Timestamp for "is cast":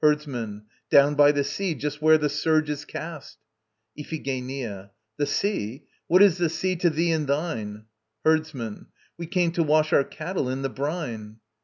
2.70-3.38